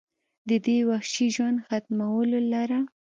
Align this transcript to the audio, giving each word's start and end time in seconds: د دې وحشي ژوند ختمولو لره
د 0.49 0.51
دې 0.65 0.77
وحشي 0.89 1.27
ژوند 1.35 1.57
ختمولو 1.67 2.39
لره 2.53 2.79